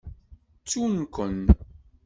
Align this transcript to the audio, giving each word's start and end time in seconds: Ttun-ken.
Ttun-ken. 0.59 1.39